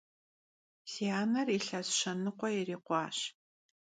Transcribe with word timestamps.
Si 0.91 1.05
aner 1.19 1.47
yilhes 1.53 1.89
şenıkhue 1.99 2.49
yirikhuaş. 2.55 3.17